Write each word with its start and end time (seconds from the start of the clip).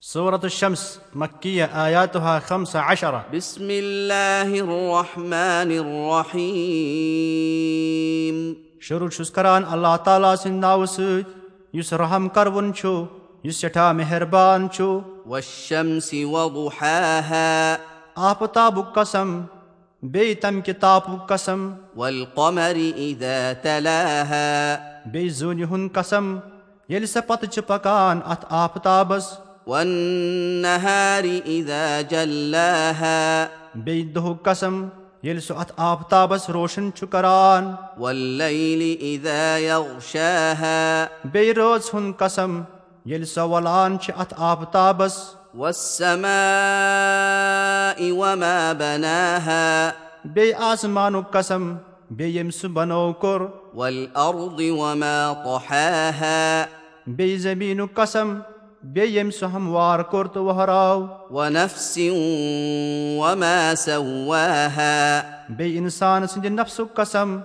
سورة 0.00 0.40
الشمس 0.44 1.00
مكية 1.14 1.64
آياتها 1.64 2.38
خمس 2.38 2.76
عشرة 2.76 3.24
بسم 3.34 3.68
الله 3.70 4.60
الرحمن 4.60 5.72
الرحيم 5.72 6.76
شروع 8.80 9.08
چھُس 9.08 9.30
کران 9.30 9.62
اللہ 9.70 9.96
تعالیٰ 10.04 10.34
سٕنٛدِ 10.36 10.60
ناوٕ 10.60 10.86
سۭتۍ 10.86 11.22
یُس 11.78 11.92
رحم 11.92 12.28
کروُن 12.34 12.72
چھُ 12.74 12.88
یُس 13.44 13.56
سٮ۪ٹھاہ 13.60 13.92
مہربان 13.92 14.68
چھُ 14.72 15.00
والشمس 15.26 16.08
وضحاها 16.32 17.76
آفتابُک 18.30 18.88
قسم 18.94 19.28
بیٚیہِ 20.02 20.40
تمہِ 20.40 20.60
کہِ 20.64 20.74
تاپُک 20.80 21.22
قسم 21.28 21.60
والقمر 21.96 22.76
إذا 22.96 23.38
تلاها 23.62 24.48
بیٚیہِ 25.12 25.30
زوٗنہِ 25.40 25.64
ہُنٛد 25.70 25.90
قسم 25.94 26.24
ییٚلہِ 26.88 27.08
سۄ 27.08 27.20
پتہٕ 27.26 27.50
چھِ 27.52 27.58
پکان 27.66 28.16
اتھ 28.24 28.44
آفتابس 28.62 29.24
والنهار 29.66 31.24
إذا 31.46 32.00
جلاها. 32.00 33.46
بیٚیہِ 33.74 34.14
دۄہُک 34.14 34.42
قسم 34.42 34.88
ییٚلہِ 35.22 35.42
سُہ 35.42 35.54
اتھ 35.58 35.72
آفتابس 35.76 36.50
روشن 36.50 36.90
چھُ 36.94 37.08
کران 37.10 37.74
والليل 37.98 38.82
إذا 39.00 39.58
يغشاها. 39.58 41.06
بیٚیہِ 41.24 41.54
رٲژ 41.56 41.94
ہُنٛد 41.94 42.18
قسم 42.18 42.60
ییٚلہِ 43.06 43.26
سۄ 43.26 43.42
ولان 43.48 43.98
چھِ 43.98 44.12
اتھ 44.16 44.34
آفتابس 44.38 45.12
والسماء 45.54 46.28
وما 48.10 48.72
بناها. 48.78 49.92
بیٚیہِ 50.24 50.54
آسمانُک 50.58 51.30
قسم 51.30 51.62
بیٚیہِ 52.10 52.36
ییٚمۍ 52.36 52.50
سُہ 52.50 52.68
بنوو 52.68 53.12
کوٚر 53.12 53.40
والأرض 53.74 54.60
وما 54.60 55.32
طحاها. 55.44 56.66
بیٚیہِ 57.06 57.38
زمیٖنُک 57.38 57.94
قسم 57.94 58.38
بیٚیہِ 58.94 59.14
ییٚمۍ 59.14 59.30
سُہ 59.38 59.46
ہموار 59.54 60.00
کوٚر 60.10 60.26
تہٕ 60.26 60.42
وہراو 60.42 60.98
ونفس 61.34 61.96
وما 63.20 63.72
سواها 63.76 65.22
بیٚیہِ 65.48 65.78
اِنسان 65.78 66.26
سٕنٛدِ 66.26 66.50
نفسُک 66.50 66.94
قسم 66.94 67.36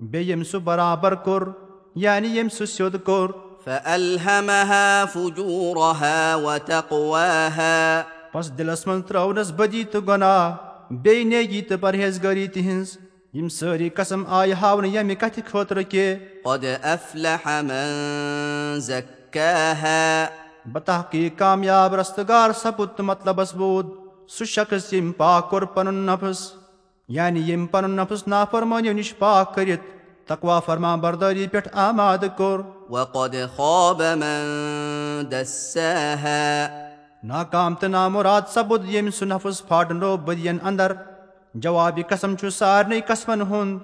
بیٚیہِ 0.00 0.28
ییٚمۍ 0.28 0.48
سُہ 0.50 0.58
برابر 0.64 1.14
کوٚر 1.14 1.42
یعنی 2.04 2.28
ییٚمۍ 2.28 2.54
سُہ 2.56 2.66
سیوٚد 2.66 2.96
کوٚر 3.04 3.30
فألهمها 3.64 5.04
فجورها 5.14 6.36
وتقواها 6.44 8.04
بس 8.34 8.50
دِلس 8.58 8.86
منٛز 8.86 9.02
ترٲونس 9.08 9.50
بدی 9.56 9.84
تہٕ 9.84 10.06
گۄناہ 10.06 10.56
بیٚیہِ 10.90 11.24
نیگی 11.26 11.60
تہٕ 11.62 11.80
پرہیزگٲری 11.80 12.46
تِہنٛز 12.54 12.96
یِم 13.34 13.48
سٲری 13.48 13.88
قسم 13.94 14.20
آیہِ 14.26 14.52
ہاونہٕ 14.62 14.92
ییٚمہِ 14.94 15.16
کتھِ 15.20 15.40
خٲطرٕ 15.50 15.84
کہِ 15.90 16.06
بتحقیٖق 20.66 21.38
کامیاب 21.38 21.94
رستگار 21.94 22.52
سپُد 22.62 22.88
تہٕ 22.96 23.04
مطلبس 23.04 23.54
بوٗد 23.54 23.86
سُہ 24.28 24.44
شخص 24.44 24.92
ییٚمۍ 24.92 25.12
پاک 25.16 25.50
کوٚر 25.50 25.64
پنُن 25.74 25.94
نفس 26.06 26.50
یعنی 27.08 27.40
ییٚمۍ 27.40 27.66
پنُن 27.70 27.96
نفس 27.96 28.26
نافرمٲنیو 28.28 28.92
نِش 28.92 29.14
پاک 29.18 29.54
کٔرِتھ 29.54 29.84
تقوا 30.26 30.58
فرما 30.66 30.94
بردٲری 30.96 31.46
پٮ۪ٹھ 31.52 31.68
آماد 31.84 32.24
کوٚر 32.36 32.60
وقد 32.90 33.34
خاب 33.56 34.02
من 34.18 35.30
دساها 35.30 36.88
ناکام 37.28 37.74
تہٕ 37.74 37.90
نامُراد 37.90 38.48
سپُد 38.54 38.88
ییٚمۍ 38.88 39.10
سُہ 39.18 39.24
نفس 39.26 39.66
پھاٹنو 39.68 40.16
بدین 40.16 40.58
انٛدر 40.62 40.92
جوابِ 41.54 42.02
قسم 42.08 42.36
چھُ 42.36 42.50
سارنٕے 42.58 43.00
قسمن 43.06 43.40
ہُنٛد 43.40 43.78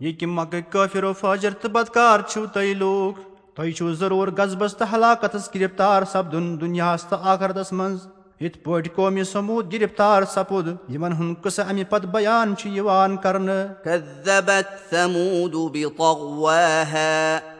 یہِ 0.00 0.18
کہِ 0.18 0.28
مکہٕ 0.28 0.70
کٲفِرو 0.70 1.12
فٲجر 1.20 1.52
تہٕ 1.60 1.70
بدکار 1.72 2.20
چھِو 2.28 2.46
تُہۍ 2.52 2.74
لوٗکھ 2.74 3.29
تۄہہِ 3.60 3.72
چھُو 3.76 3.92
ضروٗر 3.92 4.28
غزبس 4.36 4.74
تہٕ 4.76 4.88
ہلاکتس 4.92 5.48
گِرفتار 5.54 6.02
سپدُن 6.12 6.44
دُنیاہس 6.60 7.02
تہٕ 7.08 7.26
آخرتس 7.32 7.72
منٛز 7.72 8.06
یِتھ 8.40 8.58
پٲٹھۍ 8.64 8.94
قومی 8.94 9.24
سموٗد 9.32 9.72
گِرفتار 9.72 10.22
سپُد 10.34 10.66
یِمن 10.92 11.12
ہُنٛد 11.12 11.42
قٕصہٕ 11.42 11.66
امہِ 11.70 11.84
پتہٕ 11.90 12.10
بیان 12.12 12.56
چھُ 12.58 12.68
یِوان 12.76 13.16
کرنہٕ 13.22 13.60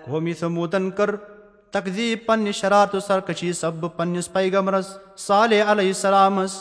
قومی 0.06 0.34
سموٗدن 0.41 0.91
کٔر 0.91 1.10
تقزیٖب 1.72 2.19
پننہِ 2.27 2.55
شرارتہٕ 2.60 3.06
سرکٔشی 3.06 3.53
سببہٕ 3.60 3.97
پننِس 3.97 4.33
پیغمرس 4.33 4.89
صالح 5.27 5.72
علیہ 5.72 5.87
السلامس 5.87 6.53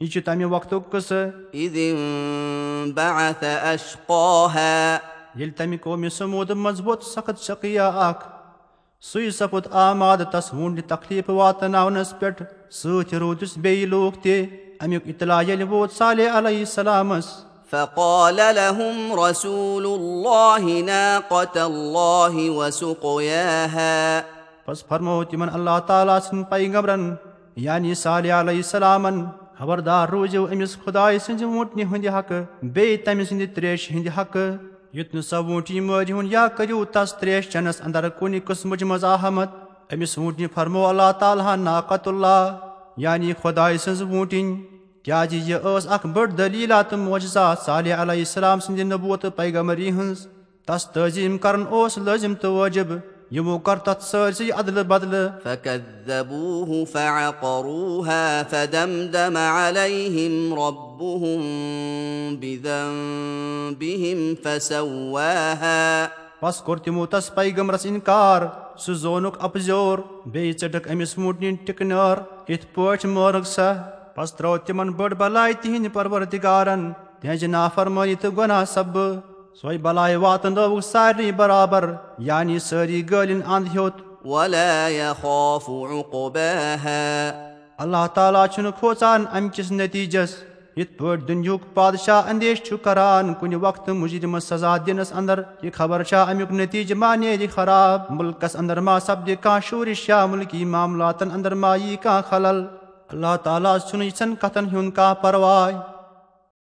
یہِ 0.00 0.10
چھُ 0.12 0.18
تمہِ 0.24 0.44
وقتُک 0.54 0.90
قٕصہٕ 0.92 1.26
ییٚلہِ 5.36 5.54
تمہِ 5.56 5.76
قومہِ 5.82 6.10
سموٗد 6.12 6.50
منٛز 6.50 6.80
ووت 6.80 7.02
سخت 7.14 7.36
شقیہ 7.46 7.90
اکھ 8.08 8.37
سُے 9.02 9.30
سپُد 9.30 9.66
آماد 9.80 10.18
تس 10.30 10.52
وُنڈِ 10.52 10.80
تکلیٖف 10.88 11.28
واتناونس 11.30 12.12
پٮ۪ٹھ 12.20 12.42
سۭتۍ 12.78 13.18
روٗدُس 13.20 13.56
بیٚیہِ 13.64 13.86
لوٗکھ 13.88 14.18
تہِ 14.22 14.34
امیُک 14.82 15.02
اطلاع 15.08 15.42
ییٚلہِ 15.42 15.68
ووت 15.70 15.92
صالح 15.98 16.38
علیہ 16.38 16.58
السلامس 16.60 17.26
فقال 17.72 18.40
لهم 18.56 19.12
رسول 19.20 19.86
الله 19.86 20.80
ناقة 20.88 21.66
الله 21.66 22.48
وسقياها 22.58 24.22
بس 24.68 24.84
فرمو 24.88 25.22
تِمن 25.30 25.48
اللہ 25.58 25.78
تعالیٰ 25.86 26.18
سٕنٛدۍ 26.20 26.50
پیغمرن 26.50 27.04
یعنی 27.66 27.94
صالح 28.02 28.40
علیہ 28.40 28.64
السلامن 28.64 29.22
خبردار 29.58 30.08
روٗزِو 30.08 30.46
أمِس 30.46 30.76
خۄداے 30.84 31.18
سٕنٛزِ 31.18 31.44
ووٗنٛٹنہِ 31.44 31.84
ہٕنٛدِ 31.84 32.08
حقہٕ 32.16 32.42
بیٚیہِ 32.74 33.04
تمہِ 33.04 33.26
سٕنٛدِ 33.28 33.54
تریشہِ 33.54 33.94
ہٕنٛدِ 33.94 34.18
حقہٕ 34.18 34.76
یُتھ 34.98 35.14
نہٕ 35.14 35.24
سۄ 35.30 35.36
ووٗنٛٹی 35.44 35.80
مٲرۍ 35.80 36.12
ہُن 36.12 36.26
یا 36.30 36.46
کٔرِو 36.56 36.84
تس 36.94 37.14
تریش 37.20 37.48
چٮ۪نس 37.50 37.80
انٛدر 37.80 38.08
کُنہِ 38.18 38.40
قٕسمٕچ 38.46 38.82
مزاحمت 38.92 39.50
أمِس 39.92 40.16
ووٗنٛٹنہِ 40.18 40.46
فرمو 40.54 40.86
اللہ 40.86 41.10
تعالیٰ 41.18 41.56
ناقت 41.56 42.08
اللہ 42.08 42.40
یعنی 43.04 43.32
خۄداے 43.42 43.76
سٕنٛز 43.78 44.02
ووٗنٛٹِنۍ 44.02 44.56
کیازِ 45.04 45.34
یہِ 45.34 45.58
ٲس 45.64 45.86
اکھ 45.94 46.06
بٔڑ 46.14 46.26
دٔلیٖلا 46.38 46.80
تہٕ 46.88 46.98
موجزات 46.98 47.64
صالح 47.66 48.02
علیہ 48.02 48.24
السلام 48.26 48.60
سٕنٛدِ 48.60 48.84
نبوٗت 48.92 49.22
تہٕ 49.22 49.36
پیغمری 49.36 49.90
ہٕنٛز 49.90 50.26
تس 50.66 50.86
تعظیٖم 50.94 51.38
کرُن 51.44 51.64
اوس 51.70 51.98
لٲزِم 51.98 52.34
تہٕ 52.40 52.50
وٲجِب 52.52 52.92
یِمو 53.36 53.56
کٔر 53.64 53.76
تتھ 53.84 54.04
سٲرسٕے 54.04 54.50
ادلہٕ 54.60 54.84
بدلہٕ 54.90 55.32
فكذبوه 55.44 56.84
فعقروها 56.92 58.42
فدمدم 58.52 59.36
عليهم 59.36 60.54
ربهم 60.60 61.42
بذنبهم 62.44 64.18
فسواها 64.44 66.08
بس 66.42 66.60
کوٚر 66.64 66.78
تِمو 66.88 67.06
تس 67.12 67.30
پیغمرس 67.34 67.86
انکار 67.86 68.48
سُہ 68.84 68.92
زونُکھ 69.04 69.38
اپزیور 69.44 69.98
بیٚیہِ 70.26 70.58
ژٔٹٕکھ 70.60 70.90
أمِس 70.92 71.16
ووٗنٛٹنہِ 71.18 71.66
ٹِکنٲر 71.66 72.14
یِتھ 72.48 72.66
پٲٹھۍ 72.74 73.08
مٲرٕکھ 73.14 73.48
سۄ 73.48 73.72
بس 74.16 74.32
ترٲو 74.36 74.56
تِمن 74.66 74.88
بٔڑ 74.98 75.10
بلاے 75.14 75.52
تِہنٛدِ 75.62 75.92
پروردِگارن 75.92 76.92
تِہنٛزِ 77.20 77.46
نافرمٲنی 77.56 78.14
تہٕ 78.14 78.36
گۄناہ 78.36 78.64
سببہٕ 78.74 79.37
سۄے 79.60 79.76
بلاے 79.84 80.16
واتنٲوٕکھ 80.22 80.84
سارنٕے 80.86 81.30
برابر 81.38 81.84
یعنی 82.26 82.58
سٲری 82.58 83.00
گٲلِنۍ 83.10 83.42
انٛد 83.46 83.66
ہیوٚت 83.74 84.26
ولا 84.32 84.88
يخاف 84.88 85.68
عقباها 85.70 87.32
اللہ 87.84 88.06
تعالیٰ 88.14 88.46
چھُنہٕ 88.52 88.78
کھوژان 88.78 89.24
امہِ 89.32 89.50
کِس 89.54 89.72
نٔتیٖجس 89.72 90.36
یِتھ 90.76 90.92
پٲٹھۍ 90.98 91.26
دُنہُک 91.28 91.62
بادشاہ 91.74 92.28
اندیش 92.30 92.62
چھُ 92.62 92.76
کران 92.84 93.34
کُنہِ 93.40 93.56
وقتہٕ 93.66 93.94
مُجرمس 94.02 94.44
سزا 94.48 94.76
دِنس 94.86 95.12
انٛدر 95.12 95.42
یہِ 95.62 95.72
خبر 95.78 96.02
چھا 96.08 96.22
امیُک 96.22 96.52
نٔتیٖجہٕ 96.52 96.98
ما 96.98 97.14
نیرِ 97.14 97.50
خراب 97.54 98.10
مُلکس 98.18 98.56
انٛدر 98.56 98.80
ما 98.86 98.98
سپدِ 99.06 99.34
کانٛہہ 99.42 99.68
شوٗرِش 99.68 100.08
یا 100.08 100.24
مُلکی 100.30 100.64
معاملاتن 100.74 101.30
انٛدر 101.30 101.54
ما 101.62 101.74
یی 101.76 101.96
کانٛہہ 102.02 102.28
خلل 102.30 102.64
اللہ 103.12 103.36
تعالیٰ 103.44 103.78
چھُنہٕ 103.78 104.06
یِژھن 104.06 104.34
کتھن 104.40 104.64
ہُنٛد 104.72 104.94
کانٛہہ 104.96 105.22
پرواے 105.22 105.97